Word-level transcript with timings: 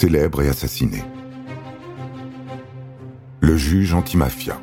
Célèbre 0.00 0.42
et 0.42 0.48
assassiné. 0.48 1.02
Le 3.40 3.56
juge 3.56 3.94
antimafia. 3.94 4.56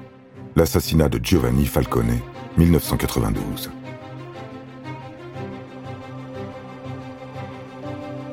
L'assassinat 0.56 1.10
de 1.10 1.20
Giovanni 1.22 1.66
Falcone, 1.66 2.20
1992. 2.56 3.70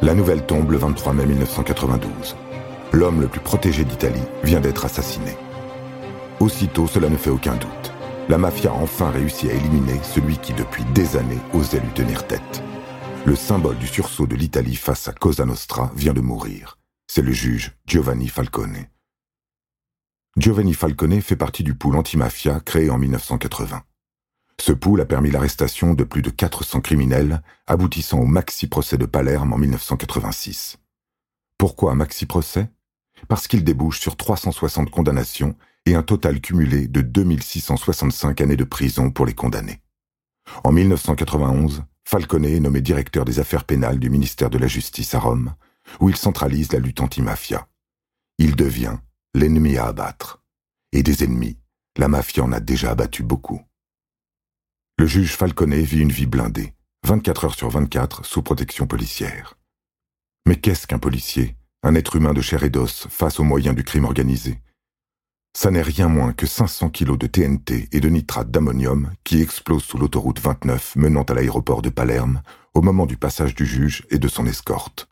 La 0.01 0.15
nouvelle 0.15 0.47
tombe 0.47 0.71
le 0.71 0.79
23 0.79 1.13
mai 1.15 1.27
1992. 1.27 2.37
L'homme 2.93 3.21
le 3.21 3.27
plus 3.27 3.41
protégé 3.41 3.85
d'Italie 3.85 4.23
vient 4.45 4.61
d'être 4.61 4.85
assassiné. 4.85 5.37
Aussitôt, 6.39 6.87
cela 6.87 7.09
ne 7.09 7.17
fait 7.17 7.31
aucun 7.31 7.57
doute. 7.57 7.93
La 8.29 8.39
mafia 8.39 8.71
a 8.71 8.75
enfin 8.75 9.11
réussi 9.11 9.51
à 9.51 9.55
éliminer 9.55 9.99
celui 10.05 10.37
qui, 10.37 10.53
depuis 10.53 10.85
des 10.95 11.17
années, 11.17 11.43
osait 11.53 11.81
lui 11.81 11.93
tenir 11.95 12.29
tête. 12.29 12.63
Le 13.27 13.35
symbole 13.35 13.79
du 13.79 13.89
sursaut 13.89 14.29
de 14.29 14.37
l'Italie 14.37 14.77
face 14.77 15.09
à 15.09 15.13
Cosa 15.13 15.45
Nostra 15.45 15.91
vient 15.97 16.15
de 16.15 16.21
mourir. 16.21 16.79
C'est 17.15 17.21
le 17.21 17.33
juge 17.33 17.73
Giovanni 17.87 18.29
Falcone. 18.29 18.87
Giovanni 20.39 20.73
Falcone 20.73 21.21
fait 21.21 21.37
partie 21.37 21.63
du 21.63 21.75
pool 21.75 21.95
antimafia 21.97 22.59
créé 22.61 22.89
en 22.89 22.97
1980. 22.97 23.83
Ce 24.59 24.73
pool 24.73 24.99
a 25.03 25.05
permis 25.05 25.31
l'arrestation 25.31 25.93
de 25.93 26.05
plus 26.05 26.23
de 26.23 26.31
400 26.31 26.81
criminels, 26.81 27.43
aboutissant 27.67 28.19
au 28.19 28.25
maxi-procès 28.25 28.97
de 28.97 29.05
Palerme 29.05 29.53
en 29.53 29.59
1986. 29.59 30.79
Pourquoi 31.59 31.95
maxi-procès 31.95 32.71
Parce 33.29 33.47
qu'il 33.47 33.63
débouche 33.63 34.01
sur 34.01 34.17
360 34.17 34.89
condamnations 34.89 35.55
et 35.85 35.95
un 35.95 36.03
total 36.03 36.41
cumulé 36.41 36.89
de 36.89 37.03
2665 37.03 38.41
années 38.41 38.57
de 38.57 38.65
prison 38.65 39.11
pour 39.11 39.27
les 39.27 39.35
condamnés. 39.35 39.83
En 40.65 40.73
1991, 40.73 41.85
Falcone 42.05 42.47
est 42.47 42.61
nommé 42.61 42.81
directeur 42.81 43.27
des 43.27 43.39
affaires 43.39 43.65
pénales 43.65 43.99
du 43.99 44.09
ministère 44.09 44.49
de 44.49 44.57
la 44.57 44.67
Justice 44.67 45.15
à 45.15 45.19
Rome, 45.19 45.55
où 46.01 46.09
il 46.09 46.17
centralise 46.17 46.73
la 46.73 46.79
lutte 46.79 47.01
anti-mafia. 47.01 47.69
Il 48.39 48.57
devient 48.57 48.97
l'ennemi 49.35 49.77
à 49.77 49.87
abattre. 49.87 50.43
Et 50.93 51.03
des 51.03 51.25
ennemis, 51.25 51.59
la 51.97 52.09
mafia 52.09 52.43
en 52.43 52.53
a 52.53 52.61
déjà 52.61 52.91
abattu 52.91 53.23
beaucoup. 53.23 53.63
Le 54.99 55.07
juge 55.07 55.35
Falcone 55.37 55.75
vit 55.75 56.01
une 56.01 56.13
vie 56.13 56.27
blindée, 56.27 56.75
24 57.07 57.45
heures 57.45 57.55
sur 57.55 57.71
24, 57.71 58.25
sous 58.25 58.43
protection 58.43 58.87
policière. 58.87 59.59
Mais 60.47 60.57
qu'est-ce 60.57 60.87
qu'un 60.87 60.99
policier, 60.99 61.57
un 61.83 61.95
être 61.95 62.17
humain 62.17 62.35
de 62.35 62.41
chair 62.41 62.63
et 62.63 62.71
d'os 62.71 63.07
face 63.09 63.41
aux 63.41 63.45
moyens 63.45 63.75
du 63.75 63.85
crime 63.85 64.05
organisé? 64.05 64.61
Ça 65.55 65.71
n'est 65.71 65.83
rien 65.83 66.09
moins 66.09 66.33
que 66.33 66.47
500 66.47 66.91
kilos 66.91 67.19
de 67.19 67.27
TNT 67.27 67.89
et 67.93 68.01
de 68.01 68.09
nitrate 68.09 68.51
d'ammonium 68.51 69.13
qui 69.23 69.43
explosent 69.43 69.85
sous 69.85 69.99
l'autoroute 69.99 70.41
29 70.41 70.97
menant 70.97 71.23
à 71.23 71.35
l'aéroport 71.35 71.83
de 71.83 71.91
Palerme 71.91 72.43
au 72.73 72.81
moment 72.81 73.05
du 73.05 73.19
passage 73.19 73.55
du 73.55 73.67
juge 73.67 74.07
et 74.11 74.19
de 74.19 74.29
son 74.29 74.47
escorte. 74.47 75.09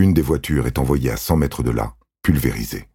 Une 0.00 0.14
des 0.14 0.22
voitures 0.22 0.66
est 0.66 0.78
envoyée 0.78 1.10
à 1.10 1.18
100 1.18 1.36
mètres 1.36 1.62
de 1.62 1.70
là, 1.70 1.94
pulvérisée. 2.22 2.88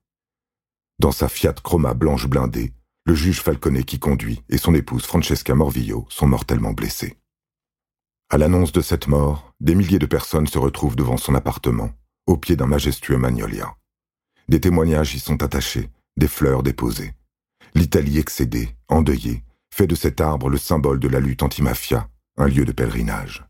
Dans 0.97 1.11
sa 1.11 1.29
Fiat 1.29 1.53
Chroma 1.53 1.93
blanche 1.93 2.25
blindée, 2.25 2.73
le 3.05 3.13
juge 3.13 3.41
Falcone 3.41 3.83
qui 3.83 3.99
conduit 3.99 4.41
et 4.49 4.57
son 4.57 4.73
épouse 4.73 5.05
Francesca 5.05 5.53
Morvillo 5.53 6.07
sont 6.09 6.25
mortellement 6.25 6.73
blessés. 6.73 7.19
À 8.31 8.39
l'annonce 8.39 8.71
de 8.71 8.81
cette 8.81 9.07
mort, 9.07 9.53
des 9.59 9.75
milliers 9.75 9.99
de 9.99 10.07
personnes 10.07 10.47
se 10.47 10.57
retrouvent 10.57 10.95
devant 10.95 11.17
son 11.17 11.35
appartement, 11.35 11.91
au 12.25 12.37
pied 12.37 12.55
d'un 12.55 12.65
majestueux 12.65 13.19
magnolia. 13.19 13.75
Des 14.49 14.59
témoignages 14.59 15.13
y 15.13 15.19
sont 15.19 15.43
attachés, 15.43 15.91
des 16.17 16.27
fleurs 16.27 16.63
déposées. 16.63 17.13
L'Italie 17.75 18.17
excédée, 18.17 18.75
endeuillée, 18.87 19.43
fait 19.71 19.85
de 19.85 19.93
cet 19.93 20.21
arbre 20.21 20.49
le 20.49 20.57
symbole 20.57 20.99
de 20.99 21.07
la 21.07 21.19
lutte 21.19 21.43
anti-mafia, 21.43 22.09
un 22.37 22.47
lieu 22.47 22.65
de 22.65 22.71
pèlerinage 22.71 23.45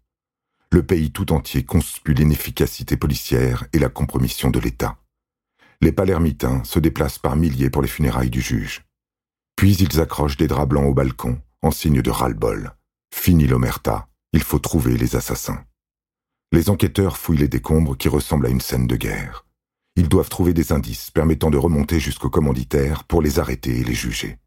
le 0.76 0.84
pays 0.84 1.10
tout 1.10 1.32
entier 1.32 1.64
conspue 1.64 2.14
l'inefficacité 2.14 2.98
policière 2.98 3.64
et 3.72 3.80
la 3.80 3.88
compromission 3.88 4.52
de 4.52 4.60
l'État. 4.60 4.98
Les 5.80 5.94
palermitains 5.94 6.66
se 6.66 6.80
déplacent 6.80 7.18
par 7.18 7.38
milliers 7.38 7.70
pour 7.70 7.82
les 7.82 7.88
funérailles 7.88 8.30
du 8.30 8.42
juge. 8.42 8.84
Puis 9.56 9.78
ils 9.78 10.02
accrochent 10.02 10.36
des 10.36 10.48
draps 10.48 10.68
blancs 10.68 10.90
au 10.90 10.94
balcon, 10.94 11.40
en 11.62 11.72
signe 11.72 12.02
de 12.02 12.10
ras-le-bol. 12.10 12.74
Fini 13.14 13.48
l'omerta, 13.48 14.10
il 14.34 14.44
faut 14.44 14.60
trouver 14.60 14.98
les 14.98 15.16
assassins. 15.16 15.64
Les 16.52 16.70
enquêteurs 16.70 17.16
fouillent 17.16 17.38
les 17.38 17.48
décombres 17.48 17.96
qui 17.96 18.10
ressemblent 18.10 18.48
à 18.48 18.50
une 18.50 18.60
scène 18.60 18.86
de 18.86 18.98
guerre. 18.98 19.46
Ils 19.96 20.10
doivent 20.10 20.28
trouver 20.28 20.54
des 20.54 20.74
indices 20.74 21.10
permettant 21.10 21.52
de 21.52 21.58
remonter 21.58 22.02
jusqu'au 22.02 22.30
commanditaire 22.30 23.06
pour 23.06 23.22
les 23.22 23.40
arrêter 23.40 23.80
et 23.80 23.86
les 23.86 23.94
juger. 23.94 24.40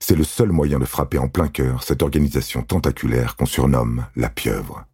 C'est 0.00 0.16
le 0.16 0.24
seul 0.24 0.52
moyen 0.52 0.78
de 0.78 0.86
frapper 0.86 1.18
en 1.18 1.28
plein 1.28 1.48
cœur 1.48 1.82
cette 1.82 2.00
organisation 2.00 2.62
tentaculaire 2.62 3.36
qu'on 3.36 3.44
surnomme 3.44 4.06
la 4.16 4.30
pieuvre. 4.30 4.86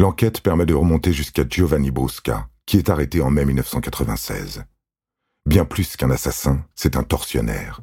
L'enquête 0.00 0.40
permet 0.40 0.64
de 0.64 0.72
remonter 0.72 1.12
jusqu'à 1.12 1.44
Giovanni 1.46 1.90
Brusca, 1.90 2.48
qui 2.64 2.78
est 2.78 2.88
arrêté 2.88 3.20
en 3.20 3.28
mai 3.28 3.44
1996. 3.44 4.64
Bien 5.44 5.66
plus 5.66 5.94
qu'un 5.94 6.10
assassin, 6.10 6.64
c'est 6.74 6.96
un 6.96 7.02
tortionnaire. 7.02 7.82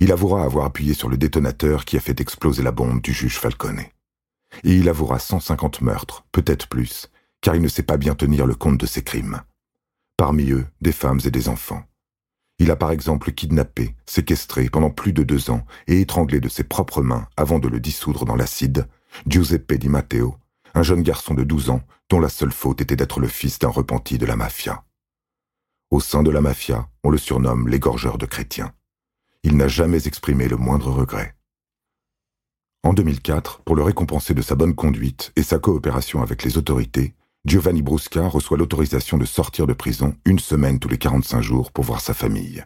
Il 0.00 0.10
avouera 0.10 0.44
avoir 0.44 0.64
appuyé 0.64 0.94
sur 0.94 1.10
le 1.10 1.18
détonateur 1.18 1.84
qui 1.84 1.98
a 1.98 2.00
fait 2.00 2.22
exploser 2.22 2.62
la 2.62 2.72
bombe 2.72 3.02
du 3.02 3.12
juge 3.12 3.38
Falcone. 3.38 3.82
Et 4.64 4.76
il 4.76 4.88
avouera 4.88 5.18
150 5.18 5.82
meurtres, 5.82 6.24
peut-être 6.32 6.68
plus, 6.68 7.10
car 7.42 7.54
il 7.54 7.60
ne 7.60 7.68
sait 7.68 7.82
pas 7.82 7.98
bien 7.98 8.14
tenir 8.14 8.46
le 8.46 8.54
compte 8.54 8.80
de 8.80 8.86
ses 8.86 9.02
crimes. 9.02 9.42
Parmi 10.16 10.50
eux, 10.50 10.66
des 10.80 10.92
femmes 10.92 11.20
et 11.26 11.30
des 11.30 11.50
enfants. 11.50 11.84
Il 12.58 12.70
a 12.70 12.76
par 12.76 12.92
exemple 12.92 13.30
kidnappé, 13.30 13.94
séquestré 14.06 14.70
pendant 14.70 14.90
plus 14.90 15.12
de 15.12 15.22
deux 15.22 15.50
ans 15.50 15.66
et 15.86 16.00
étranglé 16.00 16.40
de 16.40 16.48
ses 16.48 16.64
propres 16.64 17.02
mains 17.02 17.28
avant 17.36 17.58
de 17.58 17.68
le 17.68 17.78
dissoudre 17.78 18.24
dans 18.24 18.36
l'acide 18.36 18.88
Giuseppe 19.26 19.74
Di 19.74 19.90
Matteo, 19.90 20.38
un 20.74 20.82
jeune 20.82 21.02
garçon 21.02 21.34
de 21.34 21.44
12 21.44 21.70
ans 21.70 21.82
dont 22.08 22.20
la 22.20 22.28
seule 22.28 22.52
faute 22.52 22.80
était 22.80 22.96
d'être 22.96 23.20
le 23.20 23.28
fils 23.28 23.58
d'un 23.58 23.68
repenti 23.68 24.18
de 24.18 24.26
la 24.26 24.36
mafia. 24.36 24.84
Au 25.90 26.00
sein 26.00 26.22
de 26.22 26.30
la 26.30 26.40
mafia, 26.40 26.88
on 27.02 27.10
le 27.10 27.18
surnomme 27.18 27.68
l'égorgeur 27.68 28.18
de 28.18 28.26
chrétiens. 28.26 28.72
Il 29.42 29.56
n'a 29.56 29.68
jamais 29.68 30.06
exprimé 30.06 30.48
le 30.48 30.56
moindre 30.56 30.90
regret. 30.90 31.34
En 32.82 32.92
2004, 32.92 33.62
pour 33.62 33.74
le 33.74 33.82
récompenser 33.82 34.34
de 34.34 34.42
sa 34.42 34.54
bonne 34.54 34.74
conduite 34.74 35.32
et 35.36 35.42
sa 35.42 35.58
coopération 35.58 36.22
avec 36.22 36.42
les 36.42 36.58
autorités, 36.58 37.14
Giovanni 37.44 37.82
Brusca 37.82 38.26
reçoit 38.26 38.58
l'autorisation 38.58 39.16
de 39.16 39.24
sortir 39.24 39.66
de 39.66 39.72
prison 39.72 40.14
une 40.24 40.38
semaine 40.38 40.78
tous 40.78 40.88
les 40.88 40.98
45 40.98 41.40
jours 41.40 41.72
pour 41.72 41.84
voir 41.84 42.00
sa 42.00 42.14
famille. 42.14 42.64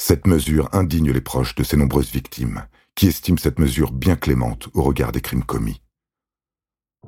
Cette 0.00 0.26
mesure 0.26 0.68
indigne 0.72 1.12
les 1.12 1.20
proches 1.20 1.54
de 1.54 1.62
ses 1.62 1.76
nombreuses 1.76 2.10
victimes, 2.10 2.66
qui 2.96 3.06
estiment 3.06 3.38
cette 3.38 3.58
mesure 3.58 3.92
bien 3.92 4.16
clémente 4.16 4.68
au 4.74 4.82
regard 4.82 5.12
des 5.12 5.20
crimes 5.20 5.44
commis. 5.44 5.80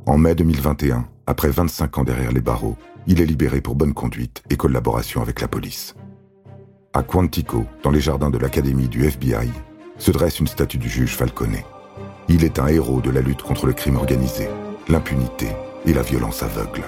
En 0.05 0.19
mai 0.19 0.35
2021, 0.35 1.09
après 1.27 1.49
25 1.49 1.99
ans 1.99 2.05
derrière 2.05 2.33
les 2.33 2.41
barreaux, 2.41 2.77
il 3.07 3.21
est 3.21 3.27
libéré 3.27 3.61
pour 3.61 3.75
bonne 3.75 3.95
conduite 3.95 4.43
et 4.51 4.57
collaboration 4.57 5.23
avec 5.23 5.41
la 5.41 5.49
police. 5.49 5.95
À 6.93 7.03
Quantico, 7.03 7.67
dans 7.83 7.91
les 7.91 8.01
jardins 8.01 8.31
de 8.31 8.39
l'académie 8.39 8.89
du 8.89 9.05
FBI, 9.05 9.51
se 9.99 10.11
dresse 10.11 10.41
une 10.41 10.47
statue 10.47 10.79
du 10.79 10.89
juge 10.89 11.17
Falcone. 11.17 11.59
Il 12.29 12.45
est 12.45 12.59
un 12.59 12.67
héros 12.67 13.01
de 13.01 13.11
la 13.11 13.21
lutte 13.21 13.43
contre 13.43 13.67
le 13.67 13.73
crime 13.73 13.97
organisé, 13.97 14.49
l'impunité 14.89 15.49
et 15.85 15.93
la 15.93 16.03
violence 16.03 16.43
aveugle. 16.43 16.83